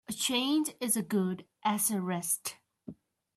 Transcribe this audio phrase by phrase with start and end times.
[0.09, 2.55] A change is as good as a rest.